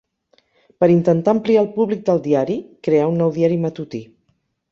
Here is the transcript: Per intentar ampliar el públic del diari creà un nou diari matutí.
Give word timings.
Per 0.83 0.87
intentar 0.93 1.33
ampliar 1.33 1.59
el 1.65 1.69
públic 1.75 2.01
del 2.09 2.23
diari 2.29 2.57
creà 2.87 3.05
un 3.13 3.21
nou 3.23 3.35
diari 3.39 3.63
matutí. 3.67 4.03